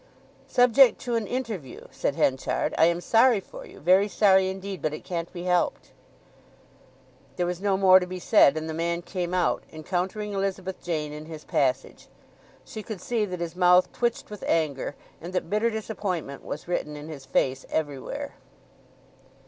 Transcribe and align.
"Subject 0.47 0.99
to 1.01 1.13
an 1.13 1.27
interview," 1.27 1.81
said 1.91 2.15
Henchard. 2.15 2.73
"I 2.75 2.85
am 2.85 3.01
sorry 3.01 3.39
for 3.39 3.67
you—very 3.67 4.07
sorry 4.07 4.49
indeed. 4.49 4.81
But 4.81 4.95
it 4.95 5.03
can't 5.03 5.31
be 5.31 5.43
helped." 5.43 5.91
There 7.35 7.45
was 7.45 7.61
no 7.61 7.77
more 7.77 7.99
to 7.99 8.07
be 8.07 8.17
said, 8.17 8.57
and 8.57 8.67
the 8.67 8.73
man 8.73 9.03
came 9.03 9.31
out, 9.31 9.63
encountering 9.71 10.33
Elizabeth 10.33 10.81
Jane 10.81 11.13
in 11.13 11.25
his 11.25 11.43
passage. 11.45 12.07
She 12.65 12.81
could 12.81 12.99
see 12.99 13.25
that 13.25 13.41
his 13.41 13.55
mouth 13.55 13.91
twitched 13.93 14.31
with 14.31 14.43
anger, 14.47 14.95
and 15.21 15.33
that 15.33 15.51
bitter 15.51 15.69
disappointment 15.69 16.43
was 16.43 16.67
written 16.67 16.95
in 16.95 17.07
his 17.07 17.25
face 17.27 17.63
everywhere. 17.69 18.33